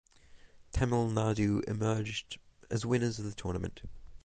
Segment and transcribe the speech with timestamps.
[0.71, 2.39] Tamil Nadu emerged
[2.71, 3.83] as winners of the tournament.